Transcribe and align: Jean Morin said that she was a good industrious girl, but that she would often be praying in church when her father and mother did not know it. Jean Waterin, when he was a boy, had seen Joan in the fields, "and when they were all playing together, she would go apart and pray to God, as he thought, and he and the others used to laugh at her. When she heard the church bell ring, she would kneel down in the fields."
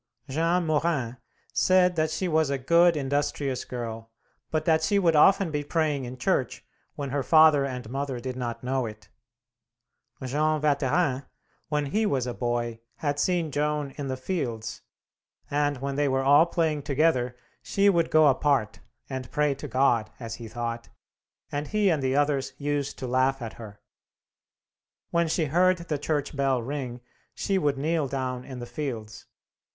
Jean 0.27 0.65
Morin 0.65 1.17
said 1.53 1.95
that 1.95 2.09
she 2.09 2.27
was 2.27 2.49
a 2.49 2.57
good 2.57 2.97
industrious 2.97 3.63
girl, 3.63 4.09
but 4.49 4.65
that 4.65 4.81
she 4.81 4.97
would 4.97 5.15
often 5.15 5.51
be 5.51 5.63
praying 5.63 6.05
in 6.05 6.17
church 6.17 6.65
when 6.95 7.11
her 7.11 7.21
father 7.21 7.65
and 7.67 7.87
mother 7.87 8.19
did 8.19 8.35
not 8.35 8.63
know 8.63 8.87
it. 8.87 9.09
Jean 10.23 10.59
Waterin, 10.59 11.27
when 11.69 11.85
he 11.85 12.07
was 12.07 12.25
a 12.25 12.33
boy, 12.33 12.79
had 12.95 13.19
seen 13.19 13.51
Joan 13.51 13.91
in 13.91 14.07
the 14.07 14.17
fields, 14.17 14.81
"and 15.51 15.77
when 15.81 15.97
they 15.97 16.07
were 16.07 16.23
all 16.23 16.47
playing 16.47 16.81
together, 16.81 17.35
she 17.61 17.87
would 17.87 18.09
go 18.09 18.25
apart 18.25 18.79
and 19.07 19.29
pray 19.29 19.53
to 19.53 19.67
God, 19.67 20.09
as 20.19 20.33
he 20.41 20.47
thought, 20.47 20.89
and 21.51 21.67
he 21.67 21.91
and 21.91 22.01
the 22.01 22.15
others 22.15 22.53
used 22.57 22.97
to 22.97 23.05
laugh 23.07 23.39
at 23.39 23.53
her. 23.53 23.79
When 25.11 25.27
she 25.27 25.45
heard 25.45 25.77
the 25.77 25.99
church 25.99 26.35
bell 26.35 26.59
ring, 26.59 27.01
she 27.35 27.59
would 27.59 27.77
kneel 27.77 28.07
down 28.07 28.43
in 28.43 28.57
the 28.57 28.65
fields." 28.65 29.27